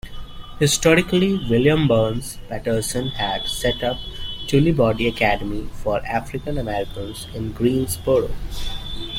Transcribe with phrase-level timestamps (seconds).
[0.57, 3.99] Historically William Burns Paterson had set up
[4.47, 8.31] Tullibody Academy for African Americans in Greensboro.